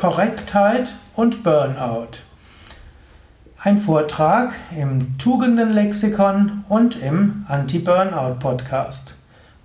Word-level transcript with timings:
Korrektheit 0.00 0.94
und 1.14 1.42
Burnout. 1.42 2.20
Ein 3.62 3.76
Vortrag 3.76 4.54
im 4.74 5.18
Tugendenlexikon 5.18 6.64
und 6.70 6.96
im 7.02 7.44
Anti-Burnout-Podcast. 7.48 9.12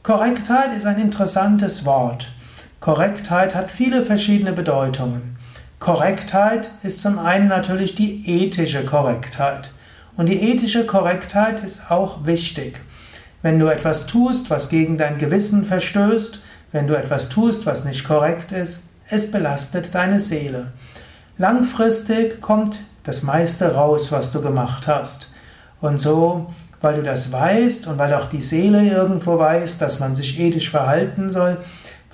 Korrektheit 0.03 0.75
ist 0.75 0.85
ein 0.85 0.99
interessantes 0.99 1.85
Wort. 1.85 2.33
Korrektheit 2.81 3.55
hat 3.55 3.71
viele 3.71 4.01
verschiedene 4.01 4.51
Bedeutungen. 4.51 5.38
Korrektheit 5.79 6.70
ist 6.83 7.02
zum 7.02 7.17
einen 7.17 7.47
natürlich 7.47 7.95
die 7.95 8.43
ethische 8.43 8.83
Korrektheit. 8.83 9.71
Und 10.17 10.27
die 10.27 10.52
ethische 10.52 10.86
Korrektheit 10.86 11.63
ist 11.63 11.89
auch 11.89 12.25
wichtig. 12.25 12.81
Wenn 13.41 13.57
du 13.57 13.67
etwas 13.67 14.05
tust, 14.05 14.49
was 14.49 14.67
gegen 14.67 14.97
dein 14.97 15.17
Gewissen 15.17 15.65
verstößt, 15.65 16.41
wenn 16.73 16.88
du 16.88 16.95
etwas 16.95 17.29
tust, 17.29 17.65
was 17.65 17.86
nicht 17.86 18.04
korrekt 18.04 18.52
ist, 18.52 18.83
es 19.09 19.31
belastet 19.31 19.93
deine 19.93 20.19
Seele. 20.19 20.67
Langfristig 21.37 22.41
kommt 22.41 22.79
das 23.04 23.23
meiste 23.23 23.75
raus, 23.75 24.11
was 24.11 24.32
du 24.32 24.41
gemacht 24.41 24.87
hast. 24.87 25.33
Und 25.82 26.00
so, 26.00 26.47
weil 26.82 26.96
du 26.96 27.04
das 27.04 27.32
weißt 27.32 27.87
und 27.87 27.97
weil 27.97 28.13
auch 28.13 28.29
die 28.29 28.41
Seele 28.41 28.83
irgendwo 28.83 29.37
weiß, 29.37 29.77
dass 29.77 29.99
man 29.99 30.15
sich 30.15 30.39
ethisch 30.39 30.69
verhalten 30.69 31.29
soll, 31.29 31.57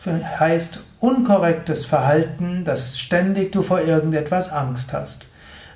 heißt 0.05 0.83
unkorrektes 0.99 1.85
Verhalten, 1.85 2.65
dass 2.65 2.99
ständig 2.99 3.51
du 3.51 3.61
vor 3.61 3.81
irgendetwas 3.81 4.51
Angst 4.51 4.93
hast. 4.93 5.27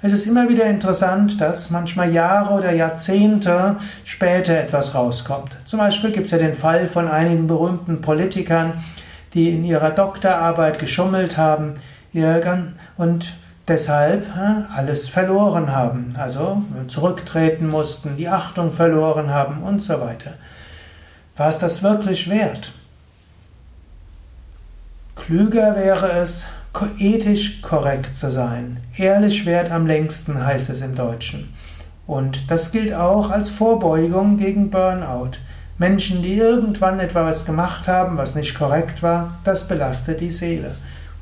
Es 0.01 0.11
ist 0.11 0.27
immer 0.27 0.49
wieder 0.49 0.65
interessant, 0.65 1.39
dass 1.41 1.71
manchmal 1.71 2.11
Jahre 2.11 2.53
oder 2.53 2.71
Jahrzehnte 2.71 3.77
später 4.03 4.55
etwas 4.55 4.93
rauskommt. 4.93 5.57
Zum 5.65 5.79
Beispiel 5.79 6.11
gibt 6.11 6.25
es 6.25 6.31
ja 6.31 6.37
den 6.37 6.55
Fall 6.55 6.87
von 6.87 7.07
einigen 7.07 7.47
berühmten 7.47 8.01
Politikern, 8.01 8.73
die 9.35 9.52
in 9.52 9.63
ihrer 9.63 9.91
Doktorarbeit 9.91 10.80
geschummelt 10.80 11.38
haben 11.38 11.76
und 12.98 13.35
deshalb 13.67 14.26
alles 14.73 15.09
verloren 15.09 15.76
haben, 15.76 16.15
also 16.18 16.63
zurücktreten 16.87 17.68
mussten, 17.68 18.15
die 18.15 18.29
Achtung 18.29 18.71
verloren 18.71 19.29
haben 19.29 19.62
und 19.62 19.82
so 19.82 19.99
weiter. 20.01 20.32
War 21.35 21.49
es 21.49 21.59
das 21.59 21.84
wirklich 21.84 22.29
wert? 22.29 22.71
Klüger 25.15 25.76
wäre 25.76 26.13
es, 26.13 26.48
ethisch 26.98 27.62
korrekt 27.62 28.15
zu 28.15 28.29
sein. 28.31 28.77
Ehrlich 28.98 29.46
wert 29.46 29.71
am 29.71 29.85
längsten 29.87 30.46
heißt 30.46 30.70
es 30.70 30.81
im 30.81 30.96
Deutschen. 30.96 31.54
Und 32.07 32.52
das 32.52 32.71
gilt 32.71 32.93
auch 32.93 33.31
als 33.31 33.49
Vorbeugung 33.49 34.37
gegen 34.37 34.70
Burnout. 34.70 35.37
Menschen, 35.77 36.21
die 36.21 36.37
irgendwann 36.37 37.01
etwas 37.01 37.45
gemacht 37.45 37.90
haben, 37.90 38.18
was 38.18 38.34
nicht 38.34 38.57
korrekt 38.57 39.04
war, 39.04 39.40
das 39.43 39.68
belastet 39.68 40.21
die 40.21 40.31
Seele. 40.31 40.73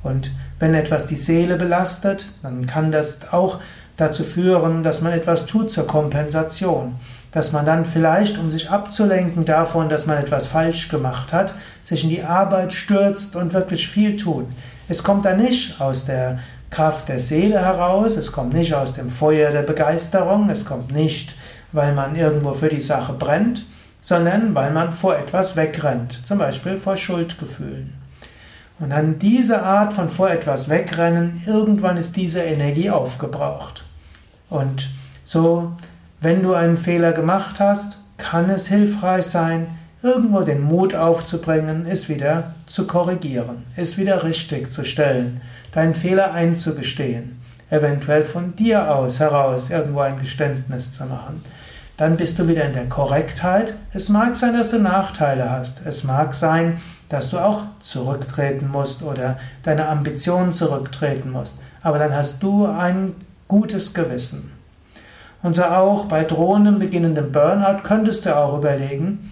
Und 0.03 0.29
wenn 0.59 0.75
etwas 0.75 1.07
die 1.07 1.15
Seele 1.15 1.55
belastet, 1.55 2.27
dann 2.43 2.67
kann 2.67 2.91
das 2.91 3.31
auch 3.31 3.59
dazu 3.97 4.23
führen, 4.23 4.83
dass 4.83 5.01
man 5.01 5.13
etwas 5.13 5.47
tut 5.47 5.71
zur 5.71 5.87
Kompensation. 5.87 6.95
Dass 7.31 7.51
man 7.51 7.65
dann 7.65 7.83
vielleicht, 7.83 8.37
um 8.37 8.51
sich 8.51 8.69
abzulenken 8.69 9.43
davon, 9.43 9.89
dass 9.89 10.05
man 10.05 10.19
etwas 10.19 10.45
falsch 10.45 10.87
gemacht 10.87 11.33
hat, 11.33 11.55
sich 11.83 12.03
in 12.03 12.11
die 12.11 12.21
Arbeit 12.21 12.73
stürzt 12.73 13.35
und 13.35 13.53
wirklich 13.53 13.87
viel 13.87 14.17
tut. 14.17 14.45
Es 14.87 15.03
kommt 15.03 15.25
dann 15.25 15.37
nicht 15.37 15.81
aus 15.81 16.05
der 16.05 16.39
Kraft 16.69 17.09
der 17.09 17.19
Seele 17.19 17.59
heraus, 17.59 18.17
es 18.17 18.31
kommt 18.31 18.53
nicht 18.53 18.75
aus 18.75 18.93
dem 18.93 19.09
Feuer 19.09 19.51
der 19.51 19.63
Begeisterung, 19.63 20.49
es 20.51 20.65
kommt 20.65 20.91
nicht, 20.91 21.35
weil 21.71 21.93
man 21.93 22.15
irgendwo 22.15 22.53
für 22.53 22.69
die 22.69 22.81
Sache 22.81 23.13
brennt, 23.13 23.65
sondern 24.03 24.53
weil 24.53 24.71
man 24.71 24.91
vor 24.91 25.17
etwas 25.17 25.55
wegrennt, 25.55 26.27
zum 26.27 26.37
Beispiel 26.37 26.77
vor 26.77 26.97
Schuldgefühlen. 26.97 27.93
Und 28.79 28.89
dann 28.89 29.17
diese 29.17 29.63
Art 29.63 29.93
von 29.93 30.09
vor 30.09 30.29
etwas 30.29 30.67
wegrennen, 30.67 31.41
irgendwann 31.47 31.95
ist 31.95 32.17
diese 32.17 32.41
Energie 32.41 32.89
aufgebraucht. 32.89 33.85
Und 34.49 34.89
so, 35.23 35.71
wenn 36.19 36.43
du 36.43 36.53
einen 36.53 36.77
Fehler 36.77 37.13
gemacht 37.13 37.61
hast, 37.61 37.97
kann 38.17 38.49
es 38.49 38.67
hilfreich 38.67 39.25
sein, 39.25 39.67
irgendwo 40.01 40.41
den 40.41 40.61
Mut 40.61 40.95
aufzubringen, 40.95 41.85
es 41.89 42.09
wieder 42.09 42.55
zu 42.65 42.85
korrigieren, 42.85 43.63
es 43.77 43.97
wieder 43.97 44.25
richtig 44.25 44.69
zu 44.69 44.83
stellen, 44.83 45.39
deinen 45.71 45.95
Fehler 45.95 46.33
einzugestehen, 46.33 47.39
eventuell 47.69 48.23
von 48.23 48.53
dir 48.57 48.93
aus 48.93 49.21
heraus 49.21 49.69
irgendwo 49.69 50.01
ein 50.01 50.19
Geständnis 50.19 50.91
zu 50.91 51.05
machen. 51.05 51.41
Dann 52.03 52.17
bist 52.17 52.37
du 52.37 52.49
wieder 52.49 52.65
in 52.65 52.73
der 52.73 52.89
Korrektheit. 52.89 53.75
Es 53.93 54.09
mag 54.09 54.35
sein, 54.35 54.57
dass 54.57 54.71
du 54.71 54.77
Nachteile 54.77 55.49
hast. 55.49 55.85
Es 55.85 56.03
mag 56.03 56.33
sein, 56.33 56.81
dass 57.07 57.29
du 57.29 57.37
auch 57.37 57.61
zurücktreten 57.79 58.67
musst 58.69 59.03
oder 59.03 59.37
deine 59.63 59.87
Ambitionen 59.87 60.51
zurücktreten 60.51 61.31
musst. 61.31 61.59
Aber 61.81 61.99
dann 61.99 62.13
hast 62.13 62.43
du 62.43 62.65
ein 62.65 63.15
gutes 63.47 63.93
Gewissen. 63.93 64.51
Und 65.41 65.55
so 65.55 65.63
auch 65.63 66.07
bei 66.07 66.25
drohendem 66.25 66.77
beginnendem 66.77 67.31
Burnout 67.31 67.83
könntest 67.83 68.25
du 68.25 68.35
auch 68.35 68.57
überlegen, 68.57 69.31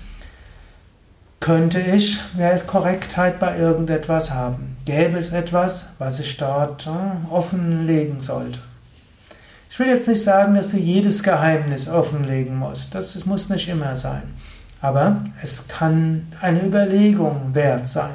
könnte 1.42 1.82
ich 1.82 2.20
Korrektheit 2.68 3.38
bei 3.38 3.58
irgendetwas 3.58 4.32
haben? 4.32 4.78
Gäbe 4.86 5.18
es 5.18 5.34
etwas, 5.34 5.90
was 6.00 6.22
ich 6.22 6.38
dort 6.38 6.88
äh, 6.88 7.34
offenlegen 7.34 8.22
sollte? 8.22 8.60
Ich 9.82 9.88
will 9.88 9.96
jetzt 9.96 10.08
nicht 10.08 10.22
sagen, 10.22 10.54
dass 10.54 10.70
du 10.70 10.78
jedes 10.78 11.24
Geheimnis 11.24 11.90
offenlegen 11.90 12.56
musst. 12.56 12.94
Das, 12.94 13.14
das 13.14 13.26
muss 13.26 13.50
nicht 13.50 13.68
immer 13.68 13.96
sein. 13.96 14.22
Aber 14.80 15.24
es 15.42 15.68
kann 15.68 16.28
eine 16.40 16.64
Überlegung 16.64 17.56
wert 17.56 17.88
sein. 17.88 18.14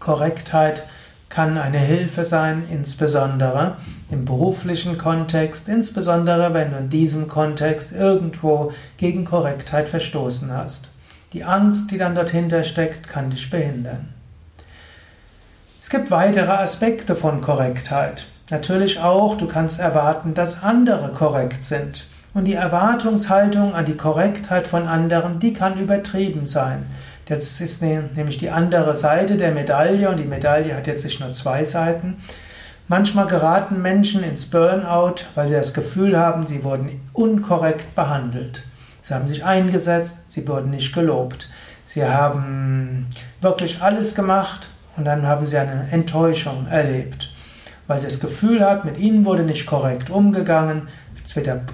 Korrektheit 0.00 0.88
kann 1.28 1.56
eine 1.56 1.78
Hilfe 1.78 2.24
sein, 2.24 2.64
insbesondere 2.68 3.76
im 4.10 4.24
beruflichen 4.24 4.98
Kontext, 4.98 5.68
insbesondere 5.68 6.52
wenn 6.52 6.72
du 6.72 6.78
in 6.78 6.90
diesem 6.90 7.28
Kontext 7.28 7.92
irgendwo 7.92 8.72
gegen 8.96 9.24
Korrektheit 9.24 9.88
verstoßen 9.88 10.52
hast. 10.52 10.88
Die 11.32 11.44
Angst, 11.44 11.92
die 11.92 11.98
dann 11.98 12.16
dahinter 12.16 12.64
steckt, 12.64 13.08
kann 13.08 13.30
dich 13.30 13.48
behindern. 13.50 14.08
Es 15.80 15.90
gibt 15.90 16.10
weitere 16.10 16.50
Aspekte 16.50 17.14
von 17.14 17.40
Korrektheit. 17.40 18.26
Natürlich 18.50 18.98
auch, 18.98 19.36
du 19.36 19.46
kannst 19.46 19.78
erwarten, 19.78 20.34
dass 20.34 20.62
andere 20.62 21.12
korrekt 21.12 21.62
sind. 21.62 22.06
Und 22.34 22.44
die 22.44 22.54
Erwartungshaltung 22.54 23.74
an 23.74 23.86
die 23.86 23.96
Korrektheit 23.96 24.66
von 24.66 24.86
anderen, 24.86 25.38
die 25.38 25.52
kann 25.52 25.78
übertrieben 25.78 26.46
sein. 26.46 26.86
Das 27.26 27.60
ist 27.60 27.80
ne, 27.80 28.10
nämlich 28.16 28.38
die 28.38 28.50
andere 28.50 28.94
Seite 28.96 29.36
der 29.36 29.52
Medaille 29.52 30.10
und 30.10 30.16
die 30.16 30.24
Medaille 30.24 30.76
hat 30.76 30.88
jetzt 30.88 31.04
nicht 31.04 31.20
nur 31.20 31.32
zwei 31.32 31.64
Seiten. 31.64 32.16
Manchmal 32.88 33.28
geraten 33.28 33.80
Menschen 33.82 34.24
ins 34.24 34.46
Burnout, 34.46 35.26
weil 35.36 35.48
sie 35.48 35.54
das 35.54 35.72
Gefühl 35.72 36.18
haben, 36.18 36.48
sie 36.48 36.64
wurden 36.64 37.00
unkorrekt 37.12 37.94
behandelt. 37.94 38.64
Sie 39.02 39.14
haben 39.14 39.28
sich 39.28 39.44
eingesetzt, 39.44 40.18
sie 40.26 40.46
wurden 40.48 40.70
nicht 40.70 40.92
gelobt. 40.92 41.48
Sie 41.86 42.04
haben 42.04 43.06
wirklich 43.40 43.80
alles 43.80 44.16
gemacht 44.16 44.68
und 44.96 45.04
dann 45.04 45.26
haben 45.26 45.46
sie 45.46 45.56
eine 45.56 45.88
Enttäuschung 45.92 46.66
erlebt. 46.68 47.29
Weil 47.90 47.98
sie 47.98 48.06
das 48.06 48.20
Gefühl 48.20 48.64
hat, 48.64 48.84
mit 48.84 48.98
ihnen 48.98 49.24
wurde 49.24 49.42
nicht 49.42 49.66
korrekt 49.66 50.10
umgegangen, 50.10 50.82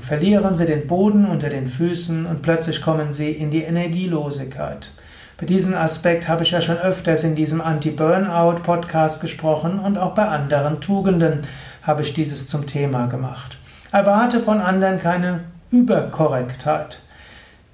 verlieren 0.00 0.56
sie 0.56 0.64
den 0.64 0.86
Boden 0.86 1.26
unter 1.26 1.50
den 1.50 1.66
Füßen 1.66 2.24
und 2.24 2.40
plötzlich 2.40 2.80
kommen 2.80 3.12
sie 3.12 3.32
in 3.32 3.50
die 3.50 3.64
Energielosigkeit. 3.64 4.92
Bei 5.36 5.44
diesem 5.44 5.74
Aspekt 5.74 6.26
habe 6.26 6.42
ich 6.42 6.52
ja 6.52 6.62
schon 6.62 6.78
öfters 6.78 7.22
in 7.24 7.34
diesem 7.34 7.60
Anti-Burnout-Podcast 7.60 9.20
gesprochen 9.20 9.78
und 9.78 9.98
auch 9.98 10.14
bei 10.14 10.26
anderen 10.26 10.80
Tugenden 10.80 11.40
habe 11.82 12.00
ich 12.00 12.14
dieses 12.14 12.48
zum 12.48 12.66
Thema 12.66 13.08
gemacht. 13.08 13.58
Erwarte 13.92 14.40
von 14.40 14.62
anderen 14.62 14.98
keine 14.98 15.40
Überkorrektheit. 15.70 17.02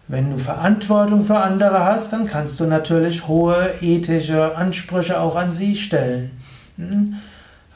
Wenn 0.08 0.32
du 0.32 0.38
Verantwortung 0.38 1.22
für 1.22 1.38
andere 1.38 1.84
hast, 1.84 2.12
dann 2.12 2.26
kannst 2.26 2.58
du 2.58 2.64
natürlich 2.64 3.28
hohe 3.28 3.74
ethische 3.80 4.56
Ansprüche 4.56 5.20
auch 5.20 5.36
an 5.36 5.52
sie 5.52 5.76
stellen. 5.76 6.32
Hm? 6.76 7.18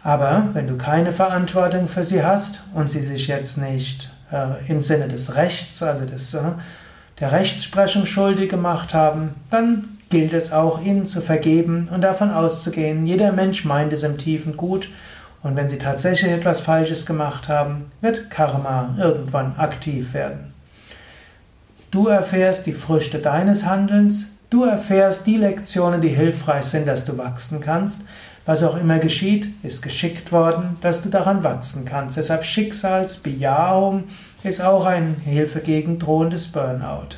Aber 0.06 0.50
wenn 0.52 0.68
du 0.68 0.76
keine 0.76 1.10
Verantwortung 1.10 1.88
für 1.88 2.04
sie 2.04 2.22
hast 2.22 2.62
und 2.74 2.88
sie 2.88 3.02
sich 3.02 3.26
jetzt 3.26 3.58
nicht 3.58 4.08
äh, 4.30 4.64
im 4.70 4.80
Sinne 4.80 5.08
des 5.08 5.34
Rechts, 5.34 5.82
also 5.82 6.04
des, 6.06 6.32
äh, 6.32 6.42
der 7.18 7.32
Rechtsprechung 7.32 8.06
schuldig 8.06 8.48
gemacht 8.48 8.94
haben, 8.94 9.34
dann 9.50 9.98
gilt 10.08 10.32
es 10.32 10.52
auch, 10.52 10.80
ihnen 10.80 11.06
zu 11.06 11.20
vergeben 11.20 11.88
und 11.92 12.02
davon 12.02 12.30
auszugehen, 12.30 13.04
jeder 13.04 13.32
Mensch 13.32 13.64
meint 13.64 13.92
es 13.92 14.04
im 14.04 14.16
Tiefen 14.16 14.56
gut 14.56 14.90
und 15.42 15.56
wenn 15.56 15.68
sie 15.68 15.78
tatsächlich 15.78 16.30
etwas 16.30 16.60
Falsches 16.60 17.04
gemacht 17.04 17.48
haben, 17.48 17.90
wird 18.00 18.30
Karma 18.30 18.94
irgendwann 19.00 19.56
aktiv 19.56 20.14
werden. 20.14 20.54
Du 21.90 22.06
erfährst 22.06 22.66
die 22.66 22.74
Früchte 22.74 23.18
deines 23.18 23.66
Handelns, 23.66 24.36
du 24.50 24.62
erfährst 24.62 25.26
die 25.26 25.36
Lektionen, 25.36 26.00
die 26.00 26.10
hilfreich 26.10 26.66
sind, 26.66 26.86
dass 26.86 27.04
du 27.04 27.18
wachsen 27.18 27.60
kannst. 27.60 28.02
Was 28.46 28.62
auch 28.62 28.76
immer 28.76 29.00
geschieht, 29.00 29.48
ist 29.64 29.82
geschickt 29.82 30.30
worden, 30.32 30.76
dass 30.80 31.02
du 31.02 31.08
daran 31.08 31.42
wachsen 31.42 31.84
kannst. 31.84 32.16
Deshalb 32.16 32.44
Schicksalsbejahung 32.44 34.04
ist 34.44 34.62
auch 34.62 34.86
eine 34.86 35.14
Hilfe 35.24 35.60
gegen 35.60 35.98
drohendes 35.98 36.46
Burnout. 36.46 37.16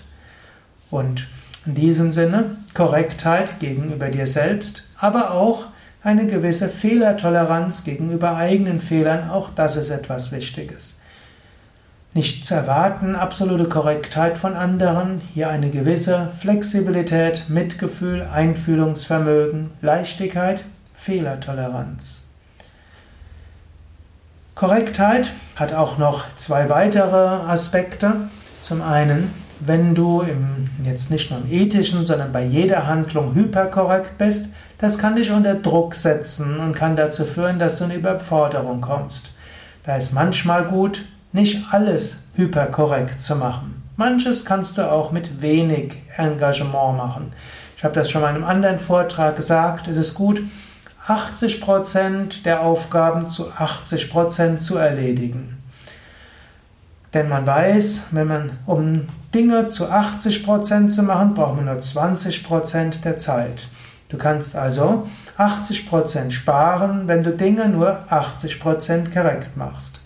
Und 0.91 1.29
in 1.67 1.75
diesem 1.75 2.13
Sinne 2.13 2.57
Korrektheit 2.73 3.61
gegenüber 3.61 4.09
dir 4.09 4.27
selbst, 4.27 4.85
aber 4.99 5.33
auch 5.33 5.67
Eine 6.03 6.27
gewisse 6.27 6.69
Fehlertoleranz 6.69 7.83
gegenüber 7.83 8.37
eigenen 8.37 8.81
Fehlern, 8.81 9.31
auch 9.31 9.51
das 9.51 9.77
ist 9.77 9.91
etwas 9.91 10.31
Wichtiges. 10.31 11.01
Nicht 12.15 12.47
zu 12.47 12.55
erwarten, 12.55 13.17
absolute 13.17 13.65
Korrektheit 13.69 14.39
von 14.39 14.55
anderen, 14.55 15.21
hier 15.35 15.51
eine 15.51 15.71
gewisse 15.71 16.31
Flexibilität, 16.39 17.47
Mitgefühl, 17.49 18.23
Einfühlungsvermögen, 18.23 19.71
Leichtigkeit, 19.83 20.65
Fehlertoleranz. 20.99 22.25
Korrektheit 24.55 25.31
hat 25.55 25.73
auch 25.73 25.97
noch 25.97 26.25
zwei 26.35 26.69
weitere 26.69 27.17
Aspekte. 27.17 28.29
Zum 28.61 28.83
einen, 28.83 29.33
wenn 29.61 29.95
du 29.95 30.23
im, 30.23 30.69
jetzt 30.85 31.13
nicht 31.13 31.31
nur 31.31 31.41
im 31.41 31.51
ethischen, 31.51 32.05
sondern 32.05 32.33
bei 32.33 32.43
jeder 32.43 32.89
Handlung 32.89 33.35
hyperkorrekt 33.35 34.19
bist, 34.19 34.49
das 34.79 34.99
kann 34.99 35.15
dich 35.15 35.31
unter 35.31 35.55
Druck 35.55 35.95
setzen 35.95 36.59
und 36.59 36.75
kann 36.75 36.97
dazu 36.97 37.25
führen, 37.25 37.61
dass 37.61 37.79
du 37.79 37.85
in 37.85 37.93
Überforderung 37.93 38.81
kommst. 38.81 39.33
Da 39.85 39.97
ist 39.97 40.13
manchmal 40.13 40.65
gut, 40.65 41.05
nicht 41.33 41.65
alles 41.71 42.19
hyperkorrekt 42.35 43.21
zu 43.21 43.37
machen. 43.37 43.83
Manches 43.97 44.45
kannst 44.45 44.77
du 44.77 44.91
auch 44.91 45.13
mit 45.13 45.41
wenig 45.41 45.95
Engagement 46.17 46.97
machen. 46.97 47.33
Ich 47.77 47.85
habe 47.85 47.95
das 47.95 48.11
schon 48.11 48.23
mal 48.23 48.31
in 48.31 48.37
einem 48.37 48.45
anderen 48.45 48.79
Vortrag 48.81 49.37
gesagt. 49.37 49.87
Es 49.87 49.97
ist 49.97 50.15
gut, 50.15 50.43
80% 51.09 52.43
der 52.43 52.61
Aufgaben 52.61 53.31
zu 53.31 53.51
80% 53.51 54.59
zu 54.59 54.77
erledigen. 54.77 55.57
Denn 57.15 57.31
man 57.31 57.47
weiß, 57.47 58.09
wenn 58.11 58.27
man, 58.27 58.51
um 58.67 59.07
Dinge 59.35 59.69
zu 59.69 59.87
80% 59.87 60.91
zu 60.91 61.03
machen, 61.03 61.33
braucht 61.33 61.57
man 61.57 61.65
nur 61.65 61.77
20% 61.77 63.01
der 63.03 63.17
Zeit. 63.17 63.69
Du 64.11 64.19
kannst 64.19 64.55
also 64.55 65.07
80% 65.39 66.31
sparen, 66.31 67.09
wenn 67.09 67.25
du 67.25 67.31
Dinge 67.31 67.69
nur 67.69 67.99
80% 68.11 69.13
korrekt 69.13 69.57
machst. 69.57 70.01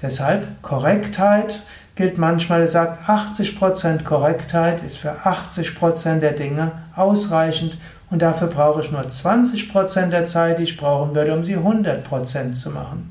Deshalb 0.00 0.62
Korrektheit 0.62 1.62
gilt 1.96 2.16
manchmal, 2.16 2.62
es 2.62 2.72
sagt 2.72 3.08
80% 3.08 4.04
Korrektheit 4.04 4.82
ist 4.84 4.98
für 4.98 5.12
80% 5.24 6.20
der 6.20 6.32
Dinge 6.32 6.72
ausreichend 6.94 7.76
und 8.10 8.22
dafür 8.22 8.48
brauche 8.48 8.80
ich 8.80 8.90
nur 8.90 9.02
20% 9.02 10.06
der 10.08 10.24
Zeit, 10.24 10.58
die 10.58 10.62
ich 10.62 10.76
brauchen 10.76 11.14
würde, 11.14 11.34
um 11.34 11.44
sie 11.44 11.56
100% 11.56 12.54
zu 12.54 12.70
machen. 12.70 13.10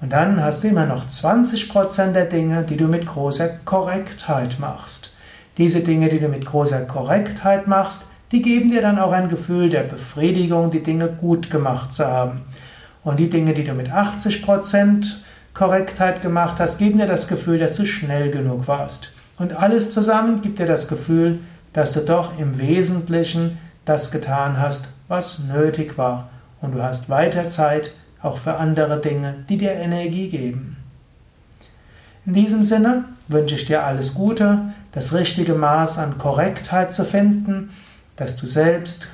Und 0.00 0.12
dann 0.12 0.42
hast 0.42 0.64
du 0.64 0.68
immer 0.68 0.86
noch 0.86 1.08
20% 1.08 2.12
der 2.12 2.26
Dinge, 2.26 2.64
die 2.64 2.76
du 2.76 2.86
mit 2.86 3.06
großer 3.06 3.48
Korrektheit 3.64 4.58
machst. 4.58 5.12
Diese 5.56 5.80
Dinge, 5.80 6.08
die 6.08 6.18
du 6.18 6.28
mit 6.28 6.44
großer 6.44 6.82
Korrektheit 6.82 7.68
machst, 7.68 8.04
die 8.32 8.42
geben 8.42 8.70
dir 8.70 8.82
dann 8.82 8.98
auch 8.98 9.12
ein 9.12 9.28
Gefühl 9.28 9.70
der 9.70 9.84
Befriedigung, 9.84 10.70
die 10.70 10.82
Dinge 10.82 11.08
gut 11.08 11.50
gemacht 11.50 11.92
zu 11.92 12.04
haben. 12.04 12.42
Und 13.04 13.18
die 13.18 13.30
Dinge, 13.30 13.54
die 13.54 13.64
du 13.64 13.74
mit 13.74 13.90
80% 13.90 15.18
Korrektheit 15.54 16.20
gemacht 16.20 16.56
hast, 16.58 16.78
geben 16.78 16.98
dir 16.98 17.06
das 17.06 17.28
Gefühl, 17.28 17.60
dass 17.60 17.76
du 17.76 17.86
schnell 17.86 18.30
genug 18.30 18.66
warst. 18.66 19.12
Und 19.38 19.56
alles 19.56 19.92
zusammen 19.92 20.40
gibt 20.40 20.58
dir 20.58 20.66
das 20.66 20.88
Gefühl, 20.88 21.38
dass 21.72 21.92
du 21.92 22.00
doch 22.00 22.38
im 22.38 22.58
Wesentlichen 22.58 23.58
das 23.84 24.10
getan 24.10 24.60
hast, 24.60 24.88
was 25.08 25.38
nötig 25.38 25.98
war. 25.98 26.28
Und 26.60 26.72
du 26.72 26.82
hast 26.82 27.10
weiter 27.10 27.50
Zeit 27.50 27.92
auch 28.22 28.38
für 28.38 28.56
andere 28.56 29.00
Dinge, 29.00 29.44
die 29.48 29.58
dir 29.58 29.72
Energie 29.72 30.30
geben. 30.30 30.76
In 32.26 32.32
diesem 32.32 32.64
Sinne 32.64 33.04
wünsche 33.28 33.54
ich 33.54 33.66
dir 33.66 33.84
alles 33.84 34.14
Gute, 34.14 34.72
das 34.92 35.12
richtige 35.12 35.54
Maß 35.54 35.98
an 35.98 36.16
Korrektheit 36.16 36.92
zu 36.92 37.04
finden, 37.04 37.70
dass 38.16 38.36
du 38.36 38.46
selbst 38.46 39.08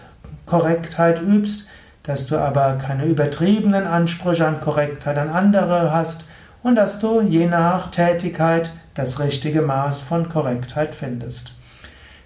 Korrektheit 0.47 1.21
übst, 1.21 1.67
dass 2.05 2.27
du 2.27 2.39
aber 2.39 2.75
keine 2.75 3.07
übertriebenen 3.07 3.87
Ansprüche 3.87 4.47
an 4.47 4.61
Korrektheit 4.61 5.19
an 5.19 5.29
andere 5.29 5.93
hast 5.93 6.25
und 6.63 6.77
dass 6.77 7.01
du 7.01 7.21
je 7.21 7.47
nach 7.47 7.91
Tätigkeit 7.91 8.71
das 8.95 9.19
richtige 9.19 9.63
Maß 9.63 10.01
von 10.01 10.29
Korrektheit 10.29 10.95
findest. 10.95 11.53